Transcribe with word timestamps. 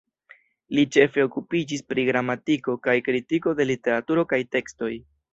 Li 0.77 0.83
ĉefe 0.95 1.25
okupiĝis 1.25 1.83
pri 1.91 2.05
gramatiko 2.07 2.75
kaj 2.87 2.95
kritiko 3.09 3.53
de 3.59 3.67
literaturo 3.73 4.23
kaj 4.33 4.41
tekstoj. 4.57 4.91